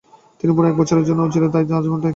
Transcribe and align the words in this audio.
তিনি 0.39 0.51
পুনরায় 0.55 0.71
এক 0.71 0.77
বছরের 0.81 1.05
জন্য 1.09 1.19
উজিরে 1.27 1.39
আজমের 1.45 1.53
দায়িত্ব 1.53 1.71
পালন 1.75 1.89
করেন। 2.01 2.09